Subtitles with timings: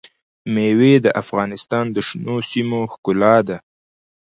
[0.53, 3.57] مېوې د افغانستان د شنو سیمو ښکلا ده.